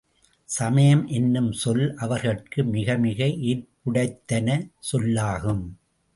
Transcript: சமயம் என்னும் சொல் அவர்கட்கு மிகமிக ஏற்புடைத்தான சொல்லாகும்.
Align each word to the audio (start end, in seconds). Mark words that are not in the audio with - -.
சமயம் 0.49 1.07
என்னும் 1.07 1.51
சொல் 1.51 1.83
அவர்கட்கு 1.97 2.63
மிகமிக 2.71 3.27
ஏற்புடைத்தான 3.51 4.49
சொல்லாகும். 4.79 5.63